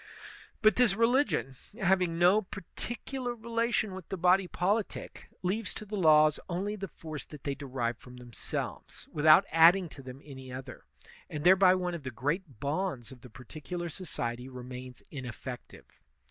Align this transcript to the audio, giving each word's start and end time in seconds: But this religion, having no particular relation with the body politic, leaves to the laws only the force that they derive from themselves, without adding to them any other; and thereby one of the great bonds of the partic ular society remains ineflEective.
But 0.63 0.77
this 0.77 0.95
religion, 0.95 1.53
having 1.79 2.17
no 2.17 2.41
particular 2.41 3.35
relation 3.35 3.93
with 3.93 4.09
the 4.09 4.17
body 4.17 4.47
politic, 4.47 5.29
leaves 5.43 5.75
to 5.75 5.85
the 5.85 5.95
laws 5.95 6.39
only 6.49 6.75
the 6.75 6.87
force 6.87 7.23
that 7.25 7.43
they 7.43 7.53
derive 7.53 7.99
from 7.99 8.17
themselves, 8.17 9.07
without 9.13 9.45
adding 9.51 9.89
to 9.89 10.01
them 10.01 10.19
any 10.25 10.51
other; 10.51 10.85
and 11.29 11.43
thereby 11.43 11.75
one 11.75 11.93
of 11.93 12.01
the 12.01 12.09
great 12.09 12.59
bonds 12.59 13.11
of 13.11 13.21
the 13.21 13.29
partic 13.29 13.65
ular 13.69 13.91
society 13.91 14.49
remains 14.49 15.03
ineflEective. 15.11 15.85